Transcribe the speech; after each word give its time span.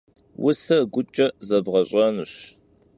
Vuser 0.41 0.81
guç'e 0.93 1.27
zedğeş'enuş. 1.47 2.33